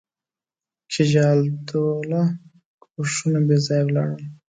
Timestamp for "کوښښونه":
2.83-3.39